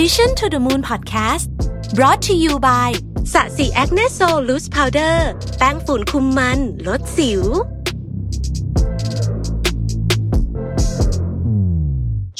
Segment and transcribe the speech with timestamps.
[0.00, 1.46] Mission to the Moon Podcast
[1.98, 2.90] brought to you by
[3.32, 5.28] Sasi Acne Sol Loose Powder
[5.58, 7.42] แป้งฝุ่นคุมมัน ลดสิว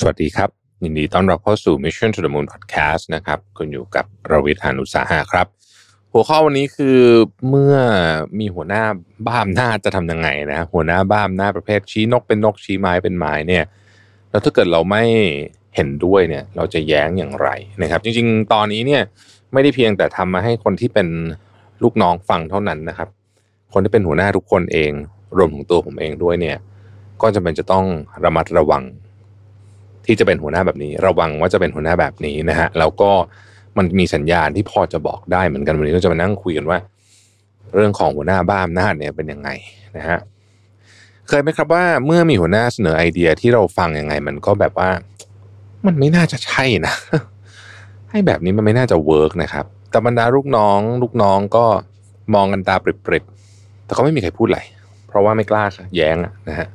[0.01, 0.51] สวัสดีครับ
[0.83, 5.47] ยินดีต้อนรับเข้าสู่ Mission to the Moon Podcast นะครับ คุณอยู่กับรวิศ หาญอุตสาหะครับ
[6.13, 6.99] หัวข้อวันนี้คือ
[7.49, 7.77] เมื่อ
[8.39, 8.83] มีหัวหน้า
[9.27, 13.65] บ้าอำนาจจะทำยังไงนะ หัวหน้าบ้าอำนาจประเภทชี้นกเป็นนกชี้ไม้เป็นไม้เนี่ย
[14.31, 15.05] แล้วถ้าเกิดเราไม่
[15.77, 17.49] เห็นด้วยเนี่ยเราจะแย้งอย่างไร
[17.83, 19.03] นะครับ จริงๆ ตอนนี้เนี่ย
[19.53, 21.09] ไม่ได้เพียงแต่ทำมาให้คนที่เป็น
[21.83, 23.09] ลูกน้องฟังเท่านั้นนะครับ
[23.73, 24.93] คนที่เป็นหัวหน้าทุกคนเอง
[25.37, 26.57] รวมถึงตัวผมเองด้วยเนี่ย
[27.23, 27.85] ก็จำเป็นจะต้อง
[28.25, 28.83] ระมัดระวัง
[30.07, 33.11] ที่จะเป็นหัวหน้าแบบนี้ ระวังว่าจะเป็นหัวหน้าแบบนี้นะฮะแล้วก็
[33.77, 36.79] มันมีสัญญาณที่พอจะบอกได้เหมือนกันวันนี้เราจะมานั่งคุยกันว่า
[37.75, 39.49] เรื่องของหัวหน้าบ้าอำนาจเนี่ยเป็นยังไง
[39.97, 40.19] นะฮะ
[41.29, 44.91] เคยไหมครับว่าเมื่อมีหัวหน้าเสนอไอเดียที่เราฟังยังไง มันก็แบบว่า
[45.87, 46.95] มันไม่น่าจะใช่นะ
[48.11, 51.65] ให้แบบนี้มันไม่น่าจะเวิร์กนะครับ แต่บรรดาลูกน้อง ลูกน้องก็
[52.35, 54.61] มองกันตาปริบๆ แต่ก็ไม่มีใครพูดอะไร
[55.09, 55.65] เพราะว่าไม่กล้า
[55.97, 56.17] แย้ง
[56.49, 56.69] นะฮะ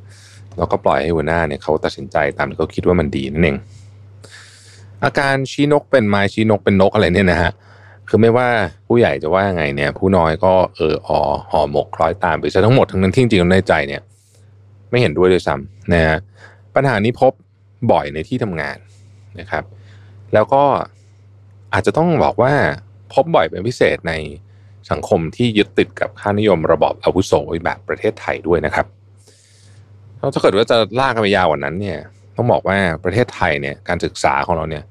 [0.58, 3.58] แล้วก็ปล่อยให้หัวหน้าเนี่ยเขาตัดสินใจตามที่เขาคิดว่ามันดีนั่นเอง
[5.04, 7.52] อาการชี้นกเป็นไม้ชี้นกเป็นนกอะไรเนี่ยนะฮะ
[8.10, 8.48] คือไม่ว่า
[8.88, 11.20] ผู้ใหญ่จะว่ายังไงเนี่ย ผู้น้อยก็เออออ
[11.52, 14.02] ห่อหมกคล้อยตามไปซะทั้งหมดทั้งนั้นที่จริงๆในใจเนี่ย
[14.90, 16.18] ไม่เห็นด้วยด้วยซ้ำนะฮะ
[16.76, 17.32] ปัญหานี้พบ
[17.92, 18.78] บ่อยในที่ทำงาน
[19.40, 19.64] นะครับ
[20.34, 20.64] แล้วก็
[21.74, 22.54] อาจจะต้องบอกว่า
[23.14, 24.14] พบบ่อยเป็นพิเศษใน
[24.92, 27.34] สังคมที่ยึดติดกับค่านิยมระบอบอาวุโส
[27.66, 28.86] แบบประเทศไทยด้วยนะครับ
[30.34, 32.00] ถ้าเกิดว่าจะลากกันไปยาวกว่านั้นเนี่ย
[32.36, 34.84] ต้องบอกว่าประเทศไทยเนี่ยการศึกษาของเราเนี่ย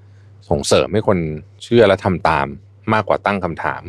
[0.49, 1.19] ส่งเสริมให้คน
[1.63, 2.47] เชื่อและทำตาม
[2.93, 3.83] มากกว่าตั้งคำถาม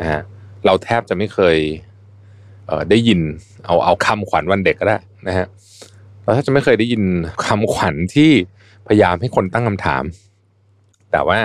[0.00, 0.20] นะฮะ
[0.64, 1.56] เราแทบจะไม่เคย
[2.66, 3.20] เได้ยิน
[3.64, 4.98] เอาเอาคำขวัญวันเด็กก็ได้
[5.28, 5.46] นะฮะ
[6.22, 7.02] เราแทบจะไม่เคยได้ยิน
[7.46, 8.30] คำขวัญที่
[8.88, 10.02] พยายามให้คนตั้งคำถาม
[11.12, 11.38] แต่ว่า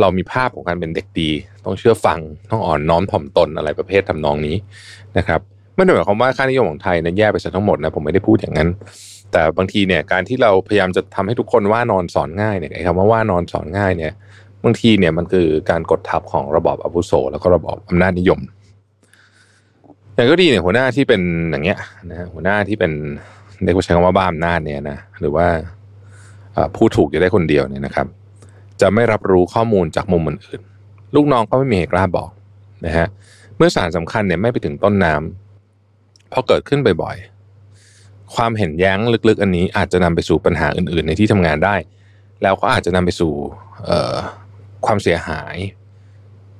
[0.00, 1.30] เรามีภาพของการเป็นเด็กดี
[1.64, 2.18] ต้องเชื่อฟัง
[2.50, 4.56] ต้องอ่อนน้อมถ่อมตนอะไรประเภททำนองนี้
[5.18, 5.40] นะครับ
[5.74, 8.68] ไม่ได้หมายความว่าค่านิยมของไทยนั้นแย่ไปซะทั้งหมดนะผมไม่ได้พูดอย่างนั้น
[9.32, 14.12] แต่บางทีเนี่ยการที่เราพยายามจะทำให้ทุกคนว่านอนสอนง่ายเนี่ยไอ้คำว่าว่านอนสอนง่ายเนี่ย
[14.64, 18.40] บางทีเนี่ยมันคือการกดทับของระบอบอาวุโสแล้วก็ระบอบอำนาจนิยม
[20.14, 21.78] อย่างก็ดีเนี่ยหัวหน้าที่เป็นอย่างเงี้ย
[22.10, 22.92] นะฮะหัวหน้าที่เป็น
[23.64, 25.46] เรียกว่าใช้คำว่าบ้าอำนาจเนี่ยนะหรือว่า
[26.76, 28.06] ผู้ถูกอยู่ได้คนเดียวเนี่ยนะครับ
[28.80, 32.30] จะไม่รับรู้ข้อมูลจากมุมอื่นๆลูกน้องก็ไม่มีเหตุกล้าบอก
[32.86, 33.06] นะฮะ
[33.56, 38.98] เมื่อสารสำคัญเนี่ยไม่ไปถึงต้นน้ำพอเกิดขึ้นบ่อยๆความเห็นแย้ง
[39.28, 41.76] ลึกๆ อันนี้อาจจะนำไปสู่ปัญหาอื่น ๆ ในที่ทำงานได้
[42.42, 43.32] แล้วก็อาจจะนำไปสู่
[44.86, 45.56] ความเสียหาย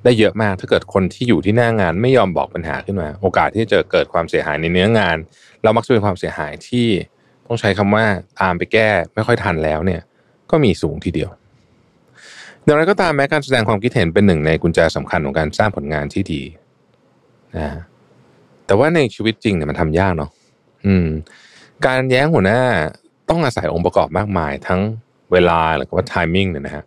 [0.05, 5.17] ได้เยอะมากถ้าเกิดคนที่อยู่ที่หน้างานไม่ยอมบอกปัญหาขึ้นมา โอกาสที่จะเกิดความเสียหายในเนื้องาน
[5.63, 6.87] เรามักจะเป็นความเสียหายที่
[7.47, 8.05] ต้องใช้คำว่า
[8.41, 10.01] ตามไปแก้ไม่ค่อยทันแล้วเนี่ย
[10.51, 11.31] ก็มีสูงทีเดียว
[12.65, 16.43] อย่างไรก็ตามแม้การแสดงความคิดเห็นเป็นหนึ่งในกุญแจสำคัญของการสร้างผลงานที่ดี
[17.57, 17.69] นะ
[18.67, 20.31] แต่ว่าในชีวิตจริงเนี่ยมันทำยากเนาะ
[20.85, 21.07] อืม
[21.87, 22.61] การแย้งหัวหน้า
[23.31, 24.81] ต้องอาศัยองค์ประกอบมากมาย ทั้ง
[25.33, 26.85] เวลาหรือว่า timing เนี่ยนะฮะ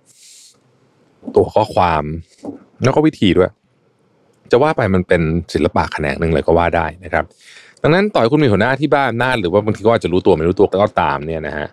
[1.36, 2.04] ตัวข้อความ
[2.84, 3.52] แล้วก็วิธีด้วย
[4.52, 5.22] จะว่าไปมันเป็น
[5.54, 7.26] ศิลปะแขนงหนึ่งเลยก็ว่าได้นะครับ
[7.88, 11.68] ดังนั้นต่อยคุณมีหัวหน้าที่บ้านน้าหรือว่าบางทีก็อาจจะรู้ตัวไม่รู้ตัวก็ตามเนี่ยนะฮะ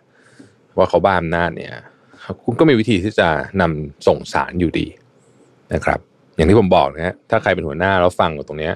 [0.77, 1.73] ว่าเขาบ้านน้าเนี่ย
[2.45, 3.29] คุณก็มีวิธีที่จะ
[3.61, 4.87] นำส่งสารอยู่ดี
[5.75, 5.99] นะครับ
[6.37, 8.75] อย่างที่ผมบอกนะฮะถ้าใครเป็นหัวหน้าแล้วฟังตรงเนี้ย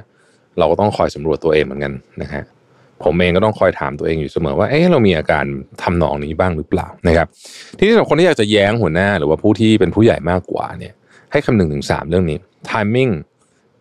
[0.58, 2.42] เราก็ต้องคอยสำรวจตัวเองเหมือนกันนะฮะ
[3.04, 5.44] ผมเองก็ต้องคอยถามตัวเองอยู่เสมอว่าเอ๊ะเรามีอาการ
[5.82, 7.26] ทำนองนี้บ้างหรือเปล่านะครับ
[7.78, 10.94] ทีนี้สำหรับคนที่อยากจะแย้งหัวหน้าหรือว่าผู้ที่เป็นผู้ใหญ่มากกว่าเนี่ย
[11.32, 12.38] ให้คำนึงถึงสามเรื่องนี้
[12.70, 13.12] timing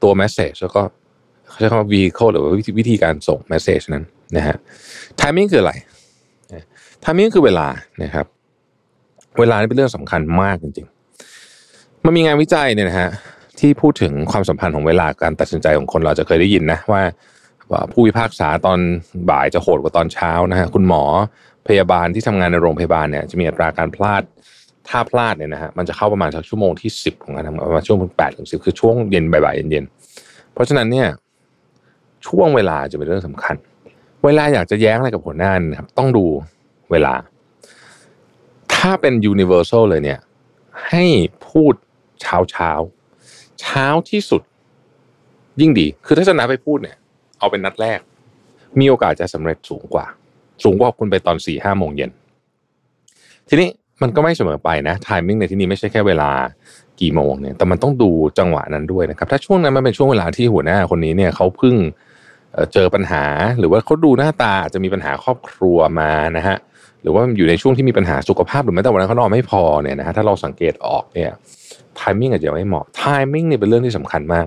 [0.04, 0.82] ตัว message แล้วก็
[1.60, 4.04] ใช้คำว่า vehicle หรือว่าวิธีการส่ง message นั้น
[4.38, 4.58] นะฮะ
[5.20, 5.74] timing คืออะไร
[7.04, 7.68] timing คือเวลา
[8.04, 8.26] นะครับ
[9.40, 13.10] เวลานี่เป็นเรื่องสำคัญมากจริงๆ มันมีงานวิจัยเนี่ยนะฮะ
[13.60, 17.02] ที่พูดถึงความสัมพันธ์ของเวลาการตัดสินใจของคนเราจะเคยได้ยินนะว่า
[17.92, 18.80] ผู้พิพากษาตอน
[19.30, 21.04] บ่ายจะโหดกว่าตอนเช้านะฮะคุณหมอ
[21.68, 24.24] พยาบาลที่ทำงานในโรงพยาบาลเนี่ยจะมีอัตราการพลาด
[24.90, 31.08] ถ้าพลาดเนี่ยนะฮะมันจะเข้าประมาณชั่วโมงที่สิบของการทำงานประมาณช่วงแปดถึงสิบคือช่วงเย็นบ่ายๆเย็นๆเพราะฉะนั้นเนี่ย
[32.28, 33.56] ช่วงเวลาจะเป็นเรื่องสำคัญ
[34.26, 36.26] เวลาอยากจะแย้งอะไรกับหัวหน้านะครับต้องดู
[36.92, 37.14] เวลา
[38.74, 40.20] ถ้าเป็น universal เลยเนี่ย
[40.90, 41.06] ให้
[41.48, 41.74] พูด
[42.22, 42.72] เช้าเช้า
[43.62, 44.42] เช้าที่สุด
[45.62, 46.98] ยิ่งดี คือถ้าจะนัดไปพูดเนี่ย
[47.40, 48.00] เอาเป็นนัดแรก
[48.80, 50.06] มีโอกาสจะสำเร็จสูงกว่า
[50.64, 52.12] สูงกว่าคุณไปตอนสี่ห้าโมงเย็น
[53.50, 53.70] ทีนี้
[54.02, 56.30] มันก็ไม่เสมอไปนะทมมิ่งในที่นี้ไม่ใช่แค่เวลา
[57.02, 58.10] กี่โมงเนี่ย แต่มันต้องดู
[58.40, 61.76] จังหวะนั้นด้วยนะครับ ถ้าช่วงนั้นมันเป็นช่วงเวลาที่หัวหน้าคนนี้เนี่ยเขาเพิ่ง
[62.74, 63.24] เจอปัญหา
[63.60, 66.58] หรือว่าเขาดูหน้าตาอาจจะมีปัญหาครอบครัวมานะฮะ
[67.02, 71.32] หรือว่าอยู่ในช่วงที่มีปัญหาสุขภาพหรือแม้แต่วันนั้นเขานอนไม่พอเนี่ยนะฮะถ้าเราสังเกตออกเนี่ย
[72.00, 74.46] timing อาจจะไม่เหมาะ timing เนี่ยเป็นเรื่องที่สำคัญมาก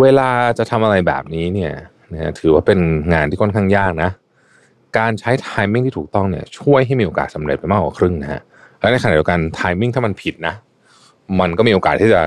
[0.00, 0.28] เวลา
[0.58, 1.72] จะทำอะไรแบบนี้เนี่ย
[2.12, 2.78] นะถือว่าเป็น
[3.12, 4.10] งานที่ค่อนข้างยากนะ
[4.98, 8.40] การใช้ timing ที่ถูกต้องเนี่ยช่วยให้มีโอกาสสำเร็จไปมากกว่าครึ่งนะฮะ
[8.80, 10.54] และในขณะเดียวกัน timing ถ้ามันผิดนะ
[11.40, 12.20] มันก็มีโอกาสที่จะ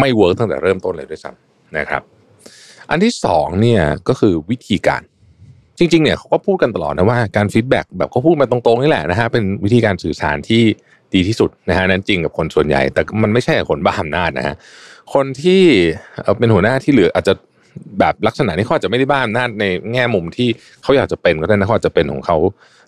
[0.00, 2.02] ไม่ work ตั้งแต่เริ่มต้นเลยด้วยซ้ำนะครับ
[2.90, 5.02] อันที่สองเนี่ยก็คือวิธีการ
[5.78, 10.62] จริง ๆ เนี่ยเขาก็พูดกันตลอดนะว่าการ feedback แบบเขาพูดมาตรงๆนี่แหละนะฮะเป็นวิธีการสื่อสารที่
[11.14, 14.54] ดีที่สุดนะฮะนั้นจริงกับคนส่วนใหญ่ แต่มันไม่ใช่กับคนบ้าอำนาจนะฮะ
[15.14, 15.62] คนที่
[16.38, 17.34] เป็นหัวหน้าที่เหลืออาจจะ
[18.00, 20.48] แบบลักษณะนี้เขาอาจจะไม่ได้บ้าอำนาจในแง่มุมที่
[20.82, 22.36] เขาอยากจะเป็นก็ได้นะเขาอาจจะเป็นของเขา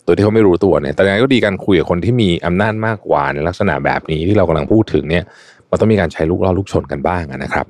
[0.04, 5.25] โดยที่เขาไม่รู้ตัวเนี่ย แต่ยังไงก็ดีการคุยกับคนที่มีอำนาจมากกว่าในลักษณะแบบนี้ที่เรากำลังพูดถึงเนี่ย
[5.70, 7.66] มันต้องมีการใช้ลูกล่อลูกชนกันบ้างนะครับ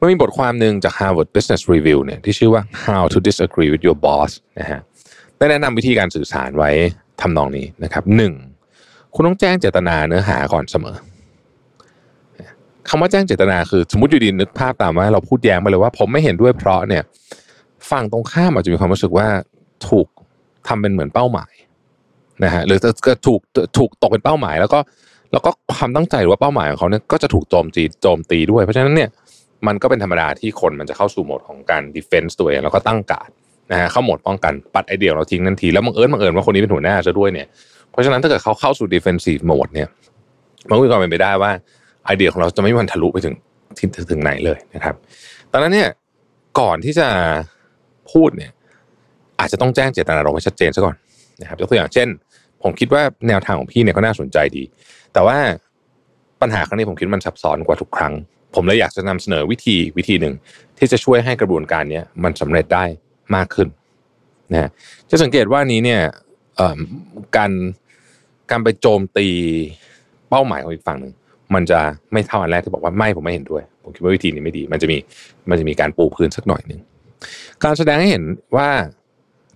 [0.00, 4.80] มันมีบทความหนึ่งจาก Harvard Business Review เนี่ยที่ชื่อว่า How to Disagree with Your Boss นะฮะ
[5.36, 6.70] ได้แนะนำวิธีการสื่อสารไว้
[7.20, 8.32] ทำนองนี้นะครับหนึ่ง
[9.14, 10.96] คุณต้องแจ้งเจตนาเนื้อหาก่อนเสมอ
[12.88, 17.02] คำว่าแจ้งเจตนาคือสมมติอยู่ดีนึกภาพตามว่าเราพูดแย้งไปเลยว่าผมไม่เห็นด้วยเพราะเนี่ย
[17.90, 19.26] ฝั่งตรงข้ามอาจจะมีความรู้สึกว่า
[19.88, 20.06] ถูก
[20.68, 21.52] ทำเป็นเหมือนเป้าหมาย
[22.44, 22.90] นะฮะหรือจะ
[23.26, 23.40] ถูก
[23.76, 24.78] ถูกตกเป็นเป้าหมาย แล้วก็
[25.32, 29.10] แล้วก็ความตั้งใจหรือว่าเป้าหมายของเขาเนี่ยก็จะถูกโจมตีโจมตีด้วย เพราะฉะนั้นเนี่ย
[29.66, 33.28] มันก็เป็นธรรมดาที่คนมันจะเข้าสู่โหมดของการ defense ตัวเองแล้วก็ตั้งการ์ด
[33.70, 37.46] นะฮะเข้าโหมดป้องกันปัดไอเดียเราทิ้งทันทีแล้วบังเอิญบังเอิญว่าคนนี้เป็นหัวหน้าซะด้วยเนี่ย
[37.90, 39.88] เพราะฉะนั้นถ้าเกิดเขาเข้าสู่ defensive mode เนี่ย
[40.68, 41.50] มันก็มีความเป็นไปได้ว่า
[42.04, 43.34] ไอเดียของเราจะไม่มันทะลุไปถึง
[44.10, 44.94] ถึงไหนเลยนะครับ
[45.52, 45.88] ตอนนั้นเนี่ย
[46.60, 47.08] ก่อนที่จะ
[48.12, 48.52] พูดเนี่ย
[49.40, 50.96] อาจจะต้องแจ้งเจตนาเราให้ชัดเจนซะก่อน
[51.40, 52.08] นะครับยกตัวอย่างเช่น
[52.62, 54.62] ผมคิดว่าแนวทางของพี่เนี่ยก็น่าสนใจดี
[55.12, 55.38] แต่ว่า
[56.40, 58.12] ปัญหาครั้งนี้ผมคิดมันซับซ้อนกว่าทุกครั้ง
[58.56, 60.34] ผมเลยอยากจะนำเสนอวิธีวิธีหนึ่ง
[60.78, 62.84] ที่จะช่วยให้กระบวนการนี้มันสำเร็จได้
[63.34, 63.68] มากขึ้น
[64.52, 64.70] นะ
[65.10, 66.00] จะสังเกตว่านี้เนี่ย
[67.36, 67.52] การ
[68.50, 69.28] การไปโจมตี
[70.30, 71.12] เป้าหมายของอีกฝั่งหนึ่ง
[71.54, 71.80] มันจะ
[72.12, 74.98] ไม่เท่าอันแรกที่บอกว่าไม่ผมไม่เห็นด้วย ผมคิดว่าวิธีนี้ไม่ดี มันจะมี
[75.50, 76.80] มันจะมีการปูพื้นสักหน่อยหนึ่ง
[77.64, 78.24] การแสดงให้เห็น
[78.56, 78.68] ว่า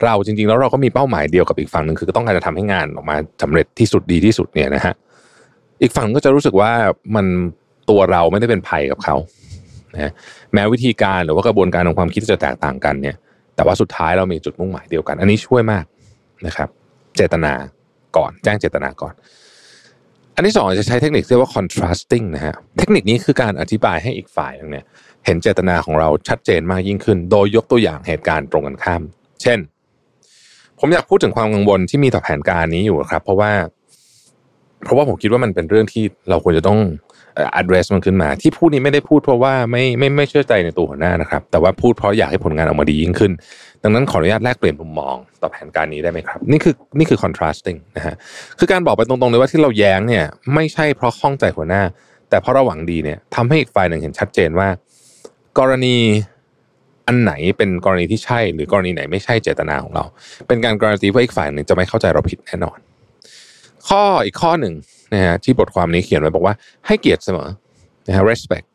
[0.05, 4.95] เราจริงๆ แล้วเราก็มีเป้าหมายเดียวกับอีกฝั่งหนึ่งคือต้องการจะทำให้งานออกมาสาเร็จที่สุดดีที่สุดเนี่ยนะฮะ
[5.83, 6.73] อีกฝั่งก็จะรู้สึกว่า
[7.15, 7.27] มัน
[7.91, 9.17] ตัวเราไม่ได้เป็นภัยกับเขา
[9.95, 10.13] นะ
[10.55, 13.17] แม้วิธีการหรือว่ากระบวนการของความคิดจะแตกต่างกันเนี่ย
[13.57, 15.85] แต่ว่าสุดท้ายเรามีจุดมุ่งหมายเดียวกัน อันนี้ช่วยมาก
[16.47, 16.69] นะครับ
[17.17, 17.53] เจตนา
[18.17, 19.15] ก่อนแจ้งเจตนาก่อน
[20.35, 24.85] อันที่สองจะใช้เทคนิคเรียกว่า contrasting นะฮะเทคนิคนี้คือการอธิบายให้อีกฝ่ายนึงเนี่ย
[25.27, 29.03] เห็นเจตนาของเราชัดเจนมากยิ่งขึ้น โดยยกตัวอย่างเหตุการณ์ตรงกันข้าม
[29.43, 29.59] เช่น
[30.79, 33.53] ผมอยากพูดถึงความกังวลที่มีต่อแผนการนี้อยู่ครับ เพราะว่า
[34.85, 36.79] เพราะว่าผมคิดว่ามันเป็นเรื่องที่เราควรจะต้อง
[37.61, 43.33] address มันขึ้นมา ที่พูดนี้ไม่ได้พูดเพราะว่าไม่ไม่ไม่เชื่อใจในตัวหัวหน้านะครับ แต่ว่าพูดเพราะอยากให้ผลงานออกมาดียิ่งขึ้น
[43.83, 48.15] ดังนั้นขออนุญาตแลกเปลี่ยนมุมมองต่อแผนการนี้ได้ไหมครับ นี่คือนี่คือ contrasting นะฮะ
[48.59, 50.25] คือการบอกไปตรงๆเลยว่าที่เราแย้งเนี่ย
[50.55, 51.83] ไม่ใช่เพราะข้องใจหัวหน้า
[52.31, 54.69] แต่เพราะเราหวังดีเนี่ยทำให้อีกฝ่ายหนึ่งเห็นชัดเจนว่า
[55.59, 55.97] กรณี
[57.07, 60.05] อันไหนเป็นกรณีที่ใช่หรือกรณีไหนไม่ใช่เจตนาของเรา
[60.47, 62.79] เป็นการการันตีว่าอีกฝ่ายหนึ่งจะไม่เข้าใจเราผิดแน่นอน
[63.91, 64.75] ข้ออีกข้อหนึ่ง
[65.15, 66.55] นะฮะที่บทความนี้เขียนไว้บอกว่า
[66.87, 67.49] ให้เกียรติเสมอ
[68.07, 68.67] นะฮะ respect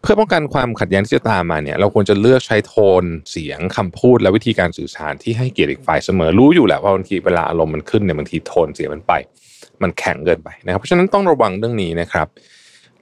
[0.00, 9.12] เพื่อป้องกันความขัดแย้งที่จะตามมาเนี่ยเราควรจะเลือกใช้โทนเสียงคำพูดและวิธีการสื่อสารที่ให้เกียรติอีกฝ่ายเสมอรู้อยู่แหละว่าบางทีเวลาอารมณ์มันขึ้นเนี่ยบางทีโทนเสียงมันไป
[9.82, 12.26] มันแข็งเกินไปนะครับเพราะฉะนั้นต้องระวังเรื่องนี้นะครับ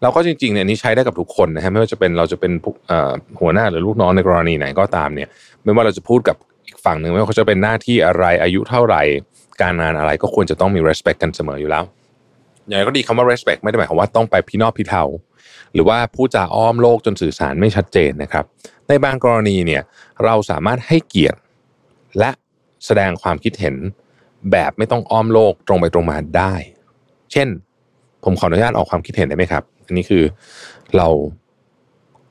[0.02, 2.52] เราก็จริงๆเนี่ยนี้ใช้ได้กับทุกคนนะฮะไม่ว่าจะเป็นเราจะเป็น
[3.40, 5.29] หัวหน้าหรือลูกน้องในกรณีไหนก็ตามเนี่ย
[5.64, 6.37] ไม่ว่าเราจะพูดกับ
[6.67, 9.02] อีกฝั่งหนึ่งไม่ว่าเขาจะเป็นหน้าที่อะไรอายุเท่าไหร่
[9.62, 11.85] การงานอะไรก็ควรจะต้องมี respect กันเสมออยู่แล้ว
[12.67, 15.05] อย่างไรก็ดีคำว่า respect ไม่ได้หมายความว่าต้องไปพี่นอกพี่เทา
[15.75, 18.45] หรือว่าพูดจาอ้อมโลกจนสื่อสารไม่ชัดเจนนะครับ
[18.88, 19.83] ในบางกรณีเนี่ย
[20.25, 21.38] เราสามารถให้เกียรติ
[22.19, 22.31] และ
[22.87, 23.76] แสดงความคิดเห็น
[24.52, 26.55] แบบไม่ต้องอ้อมโลกตรงไปตรงมาได้
[27.33, 27.49] เช่น
[28.25, 30.23] ผมขออนุญาตออกความคิดเห็นได้ไหมครับ อันนี้คือ
[30.97, 31.09] เรา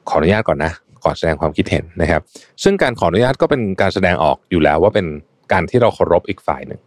[0.10, 0.72] ขออนุญาตก่อนนะ
[1.06, 2.22] ก่อนแสดงความคิดเห็นนะครับ
[2.64, 5.08] ซึ่งการขออนุญาตก็เป็นการแสดงออกอยู่แล้วว่าเป็น
[5.52, 6.80] การที่เราเคารพอีกฝ่ายหนึ่ง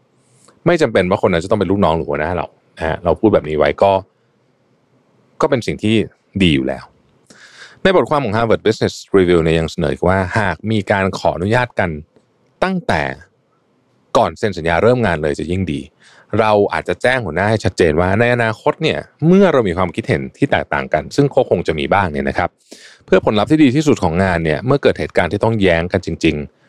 [0.67, 2.47] ไม่จำเป็นว่าคนนั้นจะต้องเป็นลูกน้องหรือหัวหน้าเรา
[2.79, 3.93] นะฮะเราพูดแบบนี้ไว้ก็
[5.41, 5.97] ก็เป็นสิ่งที่
[6.43, 6.85] ดีอยู่แล้ว
[7.83, 11.91] ในบทความของ Harvard Business Review เนี่ยยังเสนอว่าหากมีการขออนุญาตกัน
[12.63, 13.03] ตั้งแต่
[14.17, 15.81] ก่อนเซ็นสัญญาเริ่มงานเลยจะยิ่งดี
[16.41, 22.51] เราอาจจะแจ้งหัวหน้าให้ชัดเจนว่าในอนาคตเนี่ยเมื่อเรามีความคิดเห็นที่แตกต่างกัน ซึ่งก็คงจะมีบ้างเนี่ยนะครับ
[23.07, 26.62] เพื่อผลลัพธ์ที่ดีที่สุดของงานเนี่ยเมื่อเกิดเหตุการณ์ที่ต้องแย้งกันจริง ๆ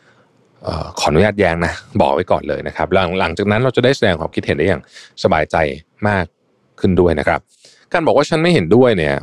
[0.98, 4.82] ขออนุญาตแย้งนะบอกไว้ก่อนเลยนะครับหลังหลังจากนั้นเราจะได้แสดงความคิดเห็นได้อย่าง
[5.22, 5.56] สบายใจ
[6.08, 6.24] มาก
[6.80, 7.40] ขึ้นด้วยนะครับ
[7.92, 9.16] การบอกว่าฉันไม่เห็นด้วยเนี่ย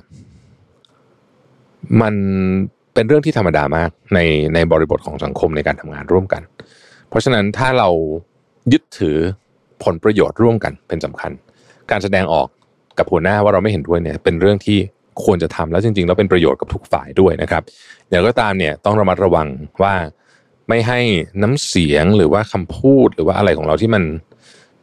[2.01, 2.13] มัน
[2.93, 4.19] เป็นเรื่องที่ธรรมดามากใน
[4.53, 6.41] ในบริบทของสังคมในการทำงานร่วมกัน
[7.09, 7.89] เพราะฉะนั้นถ้าเรา
[8.73, 9.17] ยึดถือ
[9.83, 11.31] ผลประโยชน์ร่วมกันเป็นสำคัญ
[11.91, 12.47] การแสดงออก
[12.97, 14.79] กับหัวหน้าว่าเราไม่เห็นด้วยเนี่ย เป็นเรื่องที่
[15.23, 17.63] ควรจะทำแล้วจริงๆแล้วเป็นประโยชน์กับทุกฝ่ายด้วยนะครับ
[18.09, 19.47] อย่างก็ตามเนี่ยต้องระมัดระวัง
[19.81, 19.93] ว่า
[20.71, 20.99] ไม่ให้
[21.43, 24.03] น้ำเสียงหรือว่าคำพูดหรือว่าอะไรของเราที่มัน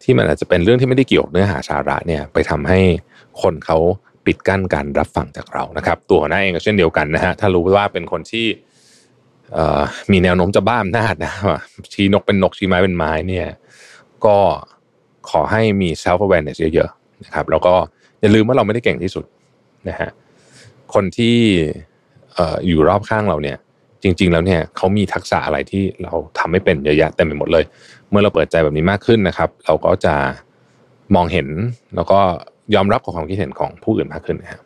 [0.02, 2.80] ที่มันอาจจะเป็นเรื่องที่ไม่ได้เกี่ยวกับเนื้อหาสาระเนี่ยไปทำให้
[3.42, 3.78] คนเขา
[4.26, 8.46] ปิดกั้นการรับฟังจากเรานะครับตัวหัวหน้าเองก็เช่นเดียวกันนะฮะถ้ารู้ว่าเป็นคนที่
[10.12, 11.32] มีแนวโน้มจะบ้าอำนาจนะ
[11.92, 13.46] ชี้นกเป็นนกชี้ไม้เป็นไม้เนี่ย
[14.24, 14.36] ก็
[15.30, 17.74] ขอให้มี self awareness เยอะๆนะครับ แล้วก็
[18.20, 19.24] อย่าลืมว่าเราไม่ได้เก่งที่สุด
[19.88, 20.10] นะฮะ
[20.94, 21.36] คนที่
[22.66, 23.58] อยู่รอบข้างเราเนี่ย
[24.02, 27.64] จริง ๆ แล้วเนี่ยเขามีทักษะอะไรที่เราทำไม่เป็นเยอะแยะเต็มไปหมดเลย
[28.10, 30.14] เมื่อเราเปิดใจแบบนี้มากขึ้นนะครับ เราก็จะ
[31.14, 31.48] มองเห็น
[31.94, 32.20] แล้วก็
[32.74, 34.62] ยอมรับกับความคิดเห็นของผู้อื่นมากขึ้นนะครับ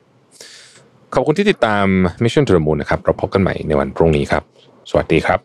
[1.15, 1.85] ขอบคุณที่ติดตาม
[2.23, 4.43] Mission to the Moon นะครับ เราพบกันใหม่ในวันพรุ่งนี้ครับ
[4.91, 5.39] สวัสดีครับ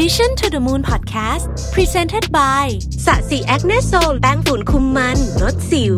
[0.00, 1.44] Mission to the Moon Podcast
[1.74, 2.64] Presented by
[3.06, 5.96] สะสีแอคเนโซลแป้งฝุ่นคุมมันลดสิว